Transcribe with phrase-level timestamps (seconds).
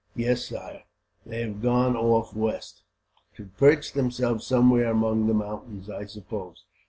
[0.15, 0.85] "Yes, sire,
[1.27, 2.81] they have gone off west."
[3.35, 6.65] "To perch themselves somewhere among the mountains, I suppose.